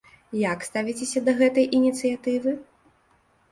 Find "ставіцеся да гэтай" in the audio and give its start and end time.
0.69-1.69